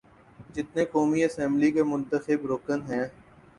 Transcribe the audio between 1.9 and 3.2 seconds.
منتخب رکن ہیں۔